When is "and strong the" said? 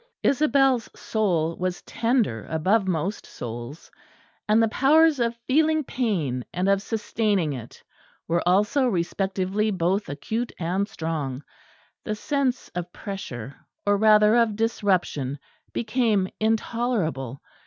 10.57-12.15